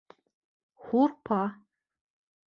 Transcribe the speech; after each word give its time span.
Һурпа 0.93 1.37